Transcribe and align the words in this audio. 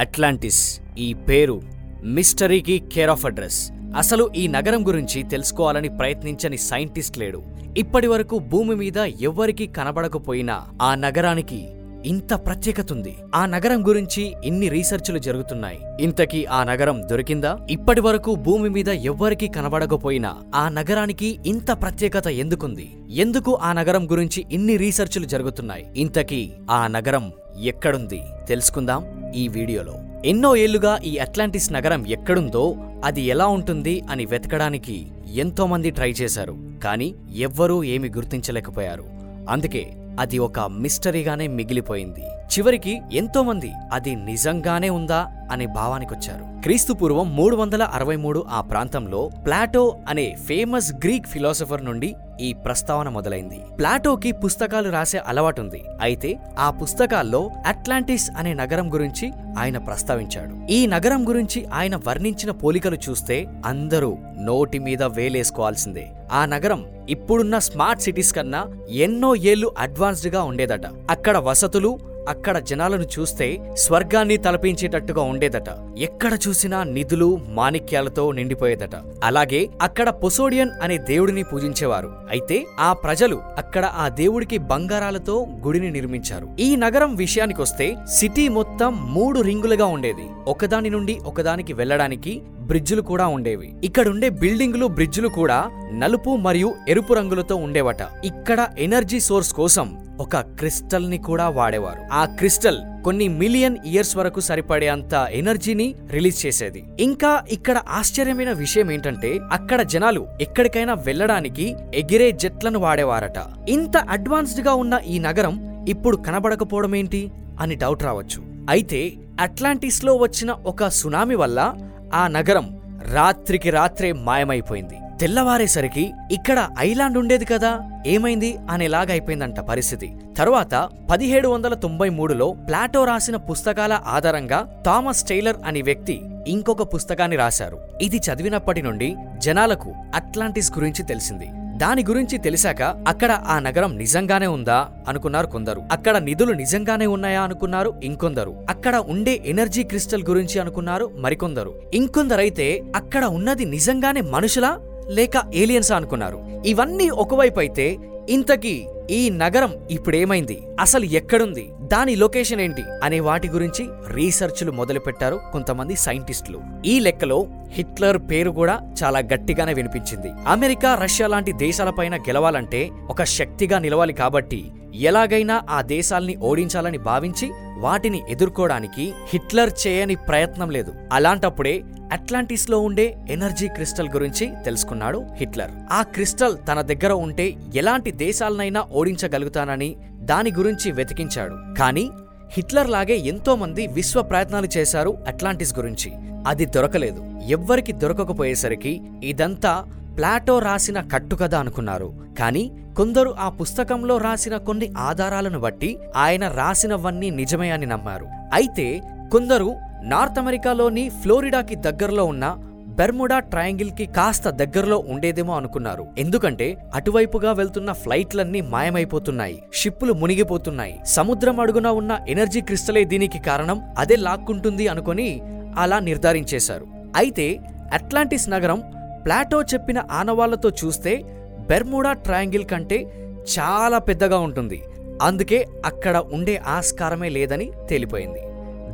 Atlantis 0.00 0.80
ఈ 0.98 1.14
పేరు 1.14 1.62
మిస్టరీకి 2.04 2.82
care 2.92 3.10
of 3.10 3.26
address. 3.26 3.70
అసలు 3.96 4.30
ఈ 4.36 4.46
నగరం 4.46 4.86
గురించి 4.86 5.22
తెలుసుకోవాలని 5.22 5.88
ప్రయత్నించని 5.88 6.58
సైంటిస్ట్ 6.58 7.18
లేడు. 7.18 7.42
ఇప్పటి 7.78 8.06
వరకు 8.06 8.38
భూమి 8.38 8.74
మీద 8.74 8.96
ఎవ్వరికీ 8.96 9.66
కనబడకపోయినా 9.66 10.62
ఆ 10.82 10.94
నగరానికి 10.94 11.68
ఇంత 12.06 12.34
ప్రత్యేకత 12.34 12.92
ఉంది. 12.92 13.16
ఆ 13.34 13.46
నగరం 13.46 13.88
గురించి 13.88 14.34
ఇన్ని 14.44 14.68
రీసెర్చ్లు 14.68 15.18
జరుగుతున్నాయి. 15.18 15.78
ఇంతకీ 16.00 16.44
ఆ 16.44 16.64
నగరం 16.64 17.02
దొరికిందా? 17.10 17.58
ఇప్పటి 17.70 18.00
వరకు 18.00 18.34
భూమి 18.34 18.68
మీద 18.68 18.88
ఎవ్వరికీ 18.88 19.48
కనబడకపోయినా 19.48 20.36
ఆ 20.54 20.68
నగరానికి 20.68 21.38
ఇంత 21.46 21.70
ప్రత్యేకత 21.82 22.28
ఎందుకుంది? 22.28 22.96
ఎందుకు 23.10 23.54
ఆ 23.54 23.72
నగరం 23.72 24.10
గురించి 24.10 24.44
ఇన్ని 24.52 24.76
రీసెర్చ్లు 24.76 25.24
జరుగుతున్నాయి? 25.24 25.86
ఇంతకీ 25.96 26.52
ఆ 26.70 26.86
నగరం 26.86 27.32
ఎక్కడుంది 27.58 28.22
తెలుసుకుందాం 28.48 29.32
ఈ 29.34 29.48
వీడియోలో. 29.48 29.94
ఎన్నో 30.24 30.56
ఏళ్ళుగా 30.56 30.98
ఈ 31.04 31.18
అట్లాంటిస్ 31.18 31.72
నగరం 31.72 32.06
ఎక్కడుందో 32.06 32.76
అది 33.04 33.22
ఎలా 33.22 33.46
ఉంటుంది 33.46 34.04
అని 34.10 34.26
వెతకడానికి 34.26 35.06
ఎంతో 35.34 35.66
మంది 35.66 35.90
ట్రై 35.90 36.10
చేశారు 36.10 36.56
కానీ 36.84 37.14
ఎవ్వరూ 37.34 37.84
ఏమి 37.84 38.08
గుర్తించలేకపోయారు. 38.08 39.04
అందుకే 39.48 39.92
అది 40.20 40.38
ఒక 40.38 40.60
మిస్టరీగానే 40.60 41.46
మిగిలిపోయింది. 41.46 42.24
చివరికి 42.58 43.02
ఎంతో 43.12 43.42
మంది 43.42 43.72
అది 43.92 44.14
నిజంగానే 44.14 44.88
ఉందా 44.90 45.28
అనే 45.52 45.66
భావానికొచ్చారు. 45.66 46.62
క్రీస్తు 46.62 46.92
పూర్వం 46.92 47.36
మూడు 47.36 47.56
వందల 47.56 47.82
అరవై 47.82 48.16
మూడు 48.16 48.44
ఆ 48.50 48.60
ప్రాంతంలో 48.60 49.30
ప్లాటో 49.46 49.98
అనే 50.08 50.36
ఫేమస్ 50.46 50.92
గ్రీక్ 50.92 51.26
ఫిలాసఫర్ 51.26 51.84
నుండి 51.84 52.14
ఈ 52.40 52.52
ప్రస్తావన 52.52 53.08
మొదలైంది. 53.08 53.60
ప్లాటోకి 53.78 54.32
పుస్తకాలు 54.32 54.90
రాసే 54.90 55.18
అలవాటుంది. 55.18 55.82
అయితే 56.00 56.38
ఆ 56.58 56.70
పుస్తకాల్లో 56.70 57.50
అట్లాంటిస్ 57.66 58.30
అనే 58.38 58.54
నగరం 58.54 58.92
గురించి 58.92 59.32
ఆయన 59.58 59.78
ప్రస్తావించాడు. 59.78 60.72
ఈ 60.72 60.86
నగరం 60.86 61.28
గురించి 61.28 61.66
ఆయన 61.66 61.96
వర్ణించిన 61.96 62.50
పోలికలు 62.50 62.96
చూస్తే 63.10 63.46
అందరూ 63.66 64.18
నోటి 64.40 64.78
మీద 64.78 65.02
వేలేసుకోవాల్సిందే. 65.02 66.08
ఆ 66.32 66.46
నగరం 66.46 66.84
ఇప్పుడున్న 67.08 67.58
స్మార్ట్ 67.58 68.02
సిటీస్ 68.02 68.32
కన్నా 68.32 68.66
ఎన్నో 68.90 69.36
ఏళ్ళు 69.36 69.74
అడ్వాన్స్డ్గా 69.78 70.42
ఉండేదట. 70.42 70.86
అక్కడ 71.10 71.36
వసతులు 71.36 72.11
అక్కడ 72.28 72.58
జనాలను 72.58 73.02
చూస్తే 73.02 73.58
స్వర్గాన్ని 73.74 74.36
తలపించేటట్టుగా 74.36 75.22
ఉండేదట. 75.22 75.98
ఎక్కడ 75.98 76.38
చూసినా 76.48 76.82
నిధులు 76.82 77.40
మాణిక్యాలతో 77.48 78.32
నిండిపోయేదట. 78.32 78.90
అలాగే 79.24 79.68
అక్కడ 79.82 80.08
పొసోడియన్ 80.08 80.70
అనే 80.82 80.98
దేవుడిని 80.98 81.42
పూజించేవారు. 81.42 82.12
అయితే 82.30 82.66
ఆ 82.80 82.92
ప్రజలు 82.92 83.40
అక్కడ 83.58 83.84
ఆ 83.84 84.08
దేవుడికి 84.08 84.58
బంగారాలతో 84.58 85.46
గుడిని 85.66 85.90
నిర్మించారు. 85.90 86.48
ఈ 86.60 86.76
నగరం 86.76 87.16
విషయానికొస్తే 87.16 87.96
సిటీ 88.14 88.48
మొత్తం 88.48 89.14
మూడు 89.14 89.40
రింగులుగా 89.40 89.86
ఉండేది. 89.86 90.26
ఒకదాని 90.46 90.90
నుండి 90.90 91.18
ఒకదానికి 91.26 91.72
వెళ్ళడానికి 91.72 92.42
బ్రిడ్జులు 92.60 93.02
కూడా 93.02 93.26
ఉండేవి. 93.26 93.74
ఇక్కడుండే 93.84 94.28
బిల్డింగులు 94.28 94.86
బ్రిడ్జులు 94.86 95.28
కూడా 95.28 95.70
నలుపు 95.92 96.36
మరియు 96.36 96.74
ఎరుపు 96.88 97.14
రంగులతో 97.14 97.56
ఉండేవట. 97.56 98.02
ఇక్కడ 98.24 98.68
ఎనర్జీ 98.78 99.20
సోర్స్ 99.20 99.52
కోసం 99.52 100.01
ఒక 100.22 100.36
క్రిస్టల్ని 100.36 101.18
కూడా 101.18 101.48
వాడేవారు. 101.48 102.02
ఆ 102.12 102.24
క్రిస్టల్ 102.24 102.78
కొన్ని 103.04 103.28
మిలియన్ 103.28 103.76
ఇయర్స్ 103.86 104.16
వరకు 104.16 104.40
సరిపడే 104.40 104.88
అంత 104.88 105.28
ఎనర్జీని 105.30 105.94
రిలీజ్ 106.10 106.46
చేసేది. 106.46 106.84
ఇంకా 107.00 107.44
ఇక్కడ 107.48 107.80
ఆశ్చర్యమైన 107.88 108.52
విషయం 108.52 108.90
ఏంటంటే 108.90 109.40
అక్కడ 109.52 109.82
జనాలు 109.82 110.26
ఎక్కడికైనా 110.40 110.94
వెళ్ళడానికి 110.94 111.76
ఎగిరే 111.94 112.32
జెట్లను 112.32 112.78
వాడేవారట. 112.78 113.68
ఇంత 113.68 113.96
అడ్వాన్స్డ్గా 113.96 114.74
ఉన్న 114.74 115.00
ఈ 115.06 115.18
నగరం 115.18 115.86
ఇప్పుడు 115.88 116.16
కనబడకపోవడం 116.16 116.94
ఏంటి? 116.94 117.32
అని 117.60 117.74
డౌట్ 117.74 118.02
రావచ్చు. 118.02 118.66
అయితే 118.70 119.12
అట్లాంటిస్లో 119.40 120.14
వచ్చిన 120.14 120.50
ఒక 120.50 120.88
సునామీ 120.88 121.34
వల్ల 121.34 121.74
ఆ 122.14 122.26
నగరం 122.26 122.80
రాత్రికి 123.12 123.70
రాత్రే 123.70 124.12
మాయమైపోయింది. 124.12 124.94
తెల్లవారేసరికి 125.20 126.12
ఇక్కడ 126.32 126.68
ఐలాండ్ 126.78 127.18
ఉండేది 127.18 127.44
కదా 127.44 128.02
ఏమైంది 128.06 128.56
అనేలాగైపోయిందంట 128.70 129.10
అయిపోయిందంట 129.12 129.60
పరిస్థితి. 129.60 130.12
తరువాత 130.38 130.88
పదిహేడు 131.10 131.48
వందల 131.48 131.74
తొంభై 131.74 132.08
మూడులో 132.08 132.56
ప్లాటో 132.68 133.04
రాసిన 133.04 133.36
పుస్తకాల 133.36 134.00
ఆధారంగా 134.06 134.82
థామస్ 134.86 135.24
టైలర్ 135.24 135.56
అనే 135.66 135.82
వ్యక్తి 135.82 136.22
ఇంకొక 136.48 136.94
పుస్తకాన్ని 136.94 137.36
రాశారు. 137.36 137.78
ఇది 138.02 138.16
చదివినప్పటి 138.16 138.82
నుండి 138.82 139.16
జనాలకు 139.38 139.92
అట్లాంటిస్ 140.14 140.72
గురించి 140.72 141.02
తెలిసింది. 141.02 141.46
దాని 141.76 142.04
గురించి 142.04 142.38
తెలిసాక 142.38 142.82
అక్కడ 142.82 143.30
ఆ 143.30 143.58
నగరం 143.58 143.98
నిజంగానే 143.98 144.46
ఉందా 144.46 144.88
అనుకున్నారు 145.08 145.46
కొందరు. 145.46 145.82
అక్కడ 145.92 146.16
నిధులు 146.16 146.52
నిజంగానే 146.52 147.06
ఉన్నాయా 147.06 147.42
అనుకున్నారు 147.42 148.00
ఇంకొందరు. 148.04 148.66
అక్కడ 148.70 148.96
ఉండే 148.96 149.42
ఎనర్జీ 149.46 149.82
క్రిస్టల్ 149.82 150.22
గురించి 150.22 150.58
అనుకున్నారు 150.60 151.10
మరికొందరు. 151.16 151.74
ఇంకొందరైతే 151.94 152.82
అక్కడ 152.96 153.24
ఉన్నది 153.24 153.64
నిజంగానే 153.64 154.20
మనుషులా? 154.20 154.78
లేక 155.08 155.30
ఏలియన్సా 155.54 155.96
అనుకున్నారు. 155.96 156.62
ఇవన్నీ 156.66 157.10
ఒకవైపు 157.10 157.60
అయితే 157.60 157.96
ఇంతకీ 158.28 158.86
ఈ 159.10 159.30
నగరం 159.30 159.72
ఇప్పుడేమైంది? 159.90 160.62
అసలు 160.80 161.04
ఎక్కడుంది? 161.04 161.70
దాని 161.80 162.16
లొకేషన్ 162.16 162.60
ఏంటి? 162.60 162.82
అనే 163.02 163.20
వాటి 163.20 163.48
గురించి 163.48 163.88
రీసెర్చ్లు 164.08 164.72
మొదలుపెట్టారు 164.72 165.40
కొంతమంది 165.52 165.96
సైంటిస్టులు. 165.96 166.60
ఈ 166.86 167.00
లెక్కలో 167.00 167.46
హిట్లర్ 167.68 168.18
పేరు 168.18 168.50
కూడా 168.50 168.80
చాలా 169.04 169.18
గట్టిగానే 169.18 169.74
వినిపించింది. 169.74 170.30
అమెరికా 170.46 170.94
రష్యా 170.94 171.26
లాంటి 171.26 171.52
దేశాలపైన 171.52 172.16
గెలవాలంటే 172.16 172.90
ఒక 173.10 173.24
శక్తిగా 173.24 173.78
నిలవాలి 173.78 174.12
కాబట్టి 174.12 174.70
ఎలాగైనా 174.94 175.62
ఆ 175.70 175.82
దేశాల్ని 175.82 176.36
ఓడించాలని 176.36 176.98
భావించి 176.98 177.50
వాటిని 177.78 178.22
ఎదుర్కోవడానికి 178.28 179.12
హిట్లర్ 179.28 179.70
చేయని 179.86 180.14
ప్రయత్నం 180.14 180.70
లేదు. 180.70 180.94
అలాంటప్పుడే 181.12 181.82
అట్లాంటిస్లో 182.12 182.80
ఉండే 182.80 183.16
ఎనర్జీ 183.30 183.68
క్రిస్టల్ 183.68 184.08
గురించి 184.08 184.50
తెలుసుకున్నాడు 184.64 185.24
హిట్లర్. 185.36 185.70
ఆ 185.92 186.02
క్రిస్టల్ 186.02 186.56
తన 186.68 186.80
దగ్గర 186.80 187.12
ఉంటే 187.12 187.54
ఎలాంటి 187.74 188.10
దేశాలనైనా 188.10 188.84
ఓడించగలుగుతానని 188.92 189.96
దాని 190.12 190.52
గురించి 190.52 190.92
వెతికించాడు. 190.92 191.56
కానీ 191.78 192.10
హిట్లర్ 192.50 192.90
లాగే 192.90 193.16
ఎంతో 193.16 193.56
మంది 193.56 193.86
విశ్వ 193.86 194.22
ప్రయత్నాలు 194.22 194.68
చేశారు 194.76 195.18
అట్లాంటిస్ 195.28 195.78
గురించి. 195.78 196.12
అది 196.46 196.64
దొరకలేదు. 196.64 197.40
ఎవ్వరికి 197.48 197.92
దొరకకపోయేసరికి 197.92 199.00
ఇదంతా 199.24 199.84
ప్లాటో 200.16 200.58
రాసిన 200.58 201.00
కట్టుకథ 201.00 201.54
అనుకున్నారు. 201.54 202.12
కానీ 202.38 202.70
కొందరు 202.96 203.34
ఆ 203.38 203.48
పుస్తకంలో 203.48 204.16
రాసిన 204.16 204.56
కొన్ని 204.56 204.92
ఆధారాలను 204.98 205.60
బట్టి 205.60 205.98
ఆయన 206.16 206.48
రాసినవన్నీ 206.48 207.30
నిజమే 207.30 207.70
అని 207.70 207.86
నమ్మారు. 207.86 208.26
అయితే 208.52 209.00
కొందరు 209.32 209.74
నార్త్ 210.02 210.38
అమెరికాలోని 210.38 211.08
ఫ్లోరిడాకి 211.08 211.74
దగ్గరలో 211.76 212.24
ఉన్న 212.24 212.56
బెర్ముడా 212.86 213.38
ట్రయాంగిల్కి 213.38 214.06
కాస్త 214.06 214.48
దగ్గరలో 214.48 215.04
ఉండేదేమో 215.08 215.56
అనుకున్నారు. 215.56 216.06
ఎందుకంటే 216.18 216.76
అటువైపుగా 216.94 217.52
వెళ్తున్న 217.52 217.92
ఫ్లైట్లన్నీ 217.92 218.60
మాయమైపోతున్నాయి. 218.60 219.62
షిప్పులు 219.74 220.12
మునిగిపోతున్నాయి. 220.12 221.00
సముద్రం 221.06 221.60
అడుగున 221.60 221.88
ఉన్న 221.88 222.18
ఎనర్జీ 222.28 222.60
క్రిస్టలే 222.60 223.04
దీనికి 223.04 223.38
కారణం. 223.38 223.94
అదే 223.98 224.16
లాక్కుంటుంది 224.16 224.88
అనుకొని 224.88 225.42
అలా 225.78 225.98
నిర్ధారించేశారు. 225.98 226.86
అయితే 227.16 227.60
అట్లాంటిస్ 227.92 228.50
నగరం 228.50 228.82
ప్లాటో 229.24 229.62
చెప్పిన 229.62 230.02
ఆనవాళ్ళతో 230.10 230.70
చూస్తే 230.70 231.22
బెర్ముడా 231.68 232.12
ట్రయాంగిల్ 232.12 232.64
కంటే 232.64 233.28
చాలా 233.58 233.98
పెద్దగా 233.98 234.38
ఉంటుంది. 234.38 234.84
అందుకే 235.22 235.66
అక్కడ 235.86 236.16
ఉండే 236.16 236.56
ఆస్కారమే 236.56 237.28
లేదని 237.28 237.72
తేలిపోయింది. 237.88 238.40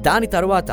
దాని 0.03 0.27
తరువాత 0.27 0.73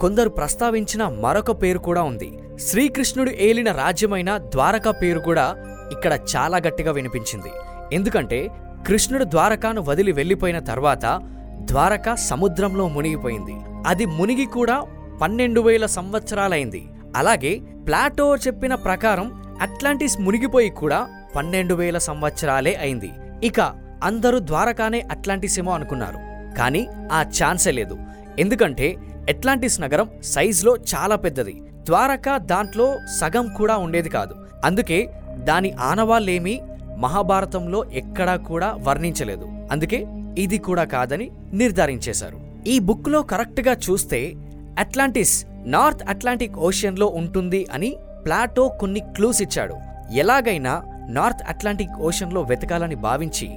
కొందరు 0.00 0.28
ప్రస్తావించిన 0.28 1.08
మరొక 1.08 1.62
పేరు 1.62 1.78
కూడా 1.78 2.02
ఉంది. 2.02 2.38
శ్రీకృష్ణుడు 2.58 3.30
ఏలిన 3.30 3.72
రాజ్యమైన 3.72 4.38
ద్వారకా 4.38 4.90
పేరు 4.90 5.18
కూడా 5.18 5.56
ఇక్కడ 5.92 6.18
చాలా 6.36 6.56
గట్టిగా 6.56 6.92
వినిపించింది. 6.92 7.48
ఎందుకంటే 7.92 8.48
కృష్ణుడు 8.86 9.24
ద్వారకాను 9.24 9.82
వదిలి 9.82 10.12
వెళ్ళిపోయిన 10.12 10.58
తర్వాత 10.58 11.20
ద్వారక 11.60 12.14
సముద్రంలో 12.14 12.88
మునిగిపోయింది. 12.88 13.54
అది 13.86 14.06
మునిగి 14.06 14.44
కూడా 14.44 14.84
పన్నెండు 15.22 15.60
వేల 15.60 15.86
సంవత్సరాలైంది. 15.86 16.88
అలాగే 17.16 17.60
ప్లాటో 17.86 18.36
చెప్పిన 18.36 18.74
ప్రకారం 18.74 19.42
అట్లాంటిస్ 19.60 20.20
మునిగిపోయి 20.20 20.70
కూడా 20.70 21.08
పన్నెండు 21.36 21.74
వేల 21.74 21.98
సంవత్సరాలే 21.98 22.74
అయింది. 22.74 23.10
ఇక 23.44 23.60
అందరూ 24.02 24.38
ద్వారకానే 24.38 25.00
అట్లాంటిస్ 25.00 25.58
ఏమో 25.58 25.72
అనుకున్నారు. 25.72 26.18
కానీ 26.58 26.88
ఆ 27.12 27.22
ఛాన్సే 27.22 27.70
లేదు. 27.70 27.98
ఎందుకంటే 28.38 28.96
అట్లాంటిస్ 29.28 29.80
నగరం 29.80 30.10
సైజులో 30.22 30.76
చాలా 30.76 31.16
పెద్దది. 31.16 31.62
ద్వారకా 31.84 32.38
దాంట్లో 32.38 32.98
సగం 33.20 33.54
కూడా 33.56 33.76
ఉండేది 33.76 34.08
కాదు. 34.08 34.34
అందుకే 34.64 35.10
దాని 35.38 35.72
ఆనవాళ్ళేమీ 35.72 36.60
మహాభారతంలో 36.98 37.84
ఎక్కడా 37.92 38.36
కూడా 38.36 38.76
వర్ణించలేదు. 38.80 39.48
అందుకే 39.72 40.06
ఇది 40.38 40.58
కూడా 40.58 40.84
కాదని 40.84 41.30
నిర్ధారించేశారు. 41.52 42.40
ఈ 42.66 42.78
బుక్లో 42.78 43.22
కరెక్ట్గా 43.22 43.76
చూస్తే 43.90 44.34
అట్లాంటిస్ 44.78 45.46
నార్త్ 45.64 46.02
అట్లాంటిక్ 46.08 46.56
ఓషియన్లో 46.56 47.06
ఉంటుంది 47.06 47.66
అని 47.72 47.96
ప్లాటో 48.24 48.68
కొన్ని 48.68 49.00
క్లూస్ 49.00 49.42
ఇచ్చాడు. 49.42 49.76
ఎలాగైనా 50.12 50.82
నార్త్ 51.08 51.42
అట్లాంటిక్ 51.48 52.00
ఓషన్లో 52.00 52.42
వెతకాలని 52.42 52.94
భావించి 52.94 53.48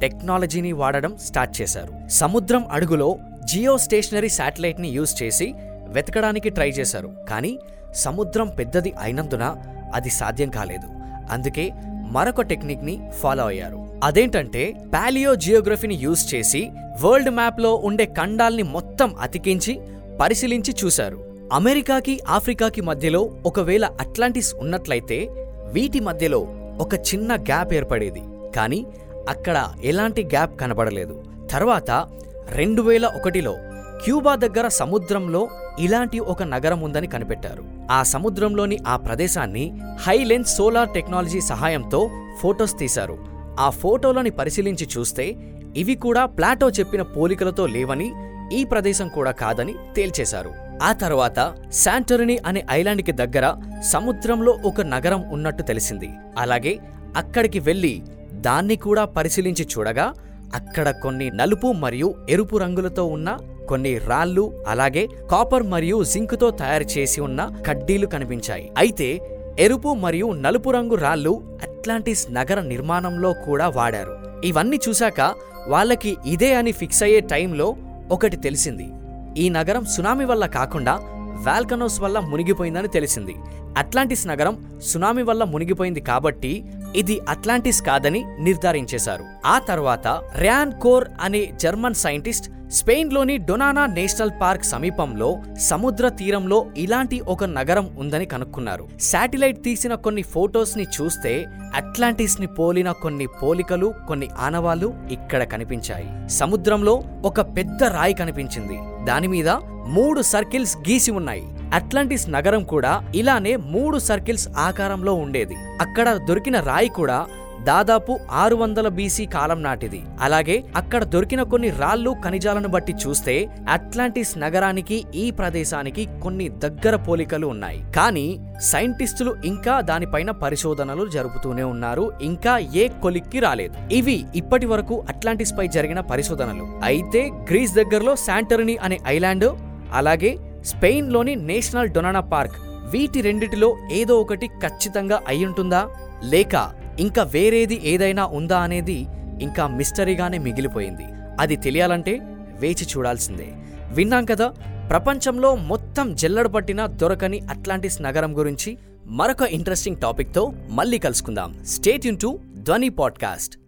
టెక్నాలజీని 0.00 0.72
వాడడం 0.72 1.16
స్టార్ట్ 1.24 1.60
చేశారు. 1.62 2.08
సముద్రం 2.08 2.66
అడుగులో 2.72 3.18
జియో 3.44 3.78
స్టేషనరీ 3.78 4.28
శాటిలైట్ని 4.28 4.88
యూజ్ 4.88 5.22
చేసి 5.22 5.54
వెతకడానికి 5.86 6.50
ట్రై 6.50 6.70
చేశారు. 6.70 7.12
కానీ 7.28 7.58
సముద్రం 7.94 8.48
పెద్దది 8.48 8.94
అయినందున 9.00 9.56
అది 9.94 10.10
సాధ్యం 10.10 10.50
కాలేదు. 10.50 10.86
అందుకే 11.30 11.70
మరొక 12.10 12.40
టెక్నిక్ని 12.40 13.10
ఫాలో 13.20 13.46
అయ్యారు. 13.46 14.00
అదేంటంటే 14.04 14.74
పాలియో 14.94 15.34
జియోగ్రఫీని 15.34 15.94
యూజ్ 15.94 16.34
చేసి 16.34 16.70
వరల్డ్ 17.00 17.30
మ్యాప్లో 17.30 17.74
ఉండే 17.74 18.04
ఖండాల్ని 18.04 18.62
మొత్తం 18.62 19.14
అతికించి 19.20 19.80
పరిశీలించి 20.20 20.74
చూశారు. 20.84 21.18
అమెరికాకి 21.52 22.20
ఆఫ్రికాకి 22.28 22.80
మధ్యలో 22.80 23.30
ఒకవేళ 23.46 23.84
అట్లాంటిస్ 24.00 24.54
ఉన్నట్లయితే 24.54 25.28
వీటి 25.72 26.00
మధ్యలో 26.00 26.38
ఒక 26.80 26.94
చిన్న 26.94 27.36
గ్యాప్ 27.36 27.74
ఏర్పడేది. 27.74 28.22
కానీ 28.56 28.86
అక్కడ 29.28 29.72
ఎలాంటి 29.84 30.24
గ్యాప్ 30.24 30.60
కనబడలేదు. 30.60 31.24
తర్వాత 31.50 32.06
రెండు 32.50 32.82
వేల 32.82 33.06
ఒకటిలో 33.06 33.56
క్యూబా 34.04 34.36
దగ్గర 34.36 34.68
సముద్రంలో 34.68 35.48
ఇలాంటి 35.78 36.18
ఒక 36.18 36.42
నగరం 36.42 36.80
ఉందని 36.80 37.06
కనిపెట్టారు. 37.06 37.64
ఆ 37.90 38.02
సముద్రంలోని 38.02 38.78
ఆ 38.88 38.96
ప్రదేశాన్ని 38.96 39.78
హైలెన్స్ 40.00 40.56
సోలార్ 40.56 40.88
టెక్నాలజీ 40.94 41.40
సహాయంతో 41.40 42.10
ఫోటోస్ 42.40 42.78
తీశారు. 42.78 43.18
ఆ 43.60 43.70
ఫోటోలని 43.70 44.30
పరిశీలించి 44.30 44.88
చూస్తే 44.98 45.36
ఇవి 45.76 45.94
కూడా 45.94 46.26
ప్లాటో 46.26 46.70
చెప్పిన 46.70 47.02
పోలికలతో 47.02 47.66
లేవని 47.66 48.12
ఈ 48.52 48.64
ప్రదేశం 48.64 49.08
కూడా 49.08 49.30
కాదని 49.30 49.74
తేల్చేశారు. 49.96 50.50
ఆ 50.82 50.92
తర్వాత 50.92 51.54
శాంటరిని 51.72 52.38
అనే 52.46 52.66
ఐలాండ్కి 52.70 53.12
దగ్గర 53.12 53.54
సముద్రంలో 53.82 54.58
ఒక 54.64 54.80
నగరం 54.80 55.30
ఉన్నట్టు 55.30 55.62
తెలిసింది. 55.62 56.10
అలాగే 56.38 56.78
అక్కడికి 57.16 57.58
వెళ్ళి 57.58 58.02
దాన్ని 58.32 58.76
కూడా 58.76 59.04
పరిశీలించి 59.04 59.68
చూడగా 59.78 60.12
అక్కడ 60.54 60.90
కొన్ని 60.90 61.30
నలుపు 61.30 61.66
మరియు 61.66 62.14
ఎరుపు 62.30 62.56
రంగులతో 62.56 63.04
ఉన్న 63.04 63.38
కొన్ని 63.68 63.98
రాళ్ళు 63.98 64.64
అలాగే 64.68 65.08
కాపర్ 65.30 65.62
మరియు 65.62 66.04
జింకుతో 66.04 66.50
తయారు 66.50 66.84
చేసి 66.84 67.20
ఉన్న 67.20 67.50
కడ్డీలు 67.66 68.06
కనిపించాయి. 68.06 68.72
అయితే 68.78 69.20
ఎరుపు 69.58 69.94
మరియు 69.94 70.32
నలుపు 70.32 70.70
రంగు 70.70 70.94
రాళ్ళు 70.94 71.58
అట్లాంటిస్ 71.62 72.32
నగర 72.32 72.60
నిర్మాణంలో 72.60 73.32
కూడా 73.32 73.68
వాడారు. 73.68 74.40
ఇవన్నీ 74.44 74.80
చూశాక 74.88 75.34
వాళ్ళకి 75.68 76.16
ఇదే 76.26 76.54
అని 76.54 76.72
ఫిక్స్ 76.72 77.02
అయ్యే 77.02 77.20
టైంలో 77.20 77.76
ఒకటి 78.10 78.36
తెలిసింది. 78.36 78.92
ఈ 79.40 79.48
నగరం 79.48 79.84
సునామీ 79.84 80.24
వల్ల 80.24 80.46
కాకుండా 80.46 81.00
వాల్కనోస్ 81.34 82.00
వల్ల 82.00 82.20
మునిగిపోయిందని 82.20 82.88
తెలిసింది. 82.88 83.34
అట్లాంటిస్ 83.78 84.26
నగరం 84.26 84.80
సునామీ 84.82 85.22
వల్ల 85.22 85.44
మునిగిపోయింది 85.44 86.00
కాబట్టి 86.00 86.64
ఇది 86.96 87.20
అట్లాంటిస్ 87.28 87.82
కాదని 87.82 88.24
నిర్ధారించేశారు. 88.38 89.24
ఆ 89.46 89.58
తర్వాత 89.58 90.22
ర్యాన్ 90.36 90.72
కోర్ 90.72 91.08
అనే 91.20 91.52
జర్మన్ 91.60 91.94
సైంటిస్ట్ 91.94 92.50
స్పెయిన్లోని 92.70 93.38
డొనానా 93.38 93.86
నేషనల్ 93.86 94.30
పార్క్ 94.42 94.64
సమీపంలో 94.64 95.42
సముద్ర 95.58 96.08
తీరంలో 96.08 96.66
ఇలాంటి 96.76 97.20
ఒక 97.20 97.44
నగరం 97.44 97.90
ఉందని 97.98 98.26
కనుక్కున్నారు. 98.26 98.88
శాటిలైట్ 99.00 99.62
తీసిన 99.62 99.94
కొన్ని 99.94 100.22
ఫోటోస్ని 100.22 100.84
చూస్తే 100.84 101.46
అట్లాంటిస్ని 101.74 102.46
పోలిన 102.46 102.92
కొన్ని 102.92 103.26
పోలికలు 103.26 103.94
కొన్ని 104.08 104.28
ఆనవాళ్ళు 104.38 104.94
ఇక్కడ 105.10 105.42
కనిపించాయి. 105.42 106.28
సముద్రంలో 106.28 107.02
ఒక 107.24 107.40
పెద్ద 107.40 107.84
రాయి 107.84 108.14
కనిపించింది. 108.14 109.06
దాని 109.06 109.26
మీద 109.26 109.48
మూడు 109.86 110.22
సర్కిల్స్ 110.22 110.76
గీసి 110.76 111.10
ఉన్నాయి. 111.10 111.42
అట్లాంటిస్ 111.74 112.30
నగరం 112.30 112.64
కూడా 112.64 113.12
ఇలానే 113.14 113.56
మూడు 113.56 113.98
సర్కిల్స్ 113.98 114.48
ఆకారంలో 114.48 115.14
ఉండేది. 115.14 115.54
అక్కడ 115.54 116.16
దొరికిన 116.16 116.60
రాయి 116.60 116.88
కూడా 116.88 117.26
దాదాపు 117.68 118.12
ఆరు 118.42 118.56
వందల 118.56 118.88
బీసీ 118.96 119.24
కాలం 119.34 119.62
నాటిది. 119.62 120.00
అలాగే 120.20 120.56
అక్కడ 120.76 121.02
దొరికిన 121.04 121.42
కొన్ని 121.52 121.70
రాళ్ళు 121.80 122.10
ఖనిజాలను 122.24 122.68
బట్టి 122.68 122.94
చూస్తే 123.02 123.34
అట్లాంటిస్ 123.68 124.32
నగరానికి 124.38 124.96
ఈ 125.14 125.24
ప్రదేశానికి 125.30 126.04
కొన్ని 126.22 126.48
దగ్గర 126.64 126.96
పోలికలు 126.96 127.46
ఉన్నాయి. 127.46 127.80
కానీ 127.96 128.26
సైంటిస్టులు 128.70 129.34
ఇంకా 129.44 129.80
దానిపైన 129.80 130.30
పరిశోధనలు 130.44 131.06
జరుపుతూనే 131.06 131.62
ఉన్నారు. 131.62 132.12
ఇంకా 132.22 132.58
ఏ 132.58 132.88
కొలిక్కి 133.02 133.40
రాలేదు. 133.40 133.74
ఇవి 133.92 134.24
ఇప్పటి 134.36 134.66
వరకు 134.66 135.04
అట్లాంటిస్ 135.08 135.56
పై 135.58 135.66
జరిగిన 135.68 136.00
పరిశోధనలు. 136.12 136.66
అయితే 136.84 137.24
గ్రీస్ 137.50 137.74
దగ్గరలో 137.80 138.16
శాంటర్ని 138.26 138.76
అనే 138.76 138.98
ఐలాండ్ 139.16 139.48
అలాగే 139.92 140.32
స్పెయిన్లోని 140.64 141.34
నేషనల్ 141.50 141.92
డొనానా 141.96 142.20
పార్క్ 142.20 142.56
వీటి 142.92 143.20
రెండిటిలో 143.20 143.68
ఏదో 143.92 144.14
ఒకటి 144.20 144.46
ఖచ్చితంగా 144.62 145.18
అయ్యుంటుందా? 145.28 145.82
లేక 146.24 146.56
ఇంకా 147.00 147.22
వేరేది 147.22 147.80
ఏదైనా 147.84 148.26
ఉందా 148.26 148.58
అనేది 148.58 149.06
ఇంకా 149.40 149.66
మిస్టరీగానే 149.66 150.38
మిగిలిపోయింది. 150.38 151.04
అది 151.40 151.56
తెలియాలంటే 151.56 152.18
వేచి 152.58 152.86
చూడాల్సిందే. 152.96 153.52
విన్నాం 153.92 154.24
కదా 154.24 154.48
ప్రపంచంలో 154.90 155.54
మొత్తం 155.54 156.14
జల్లడ 156.14 156.46
పట్టిన 156.46 156.86
దొరకని 156.86 157.40
అట్లాంటిస్ 157.40 158.02
నగరం 158.02 158.38
గురించి 158.38 158.78
మరొక 159.06 159.42
ఇంట్రెస్టింగ్ 159.42 159.96
టాపిక్తో 159.96 160.52
మళ్ళీ 160.70 160.98
కలుసుకుందాం. 160.98 161.64
స్టేట్ 161.64 162.06
యూన్ 162.06 162.18
టు 162.22 162.38
ధ్వని 162.56 162.88
పాడ్కాస్ట్. 162.88 163.58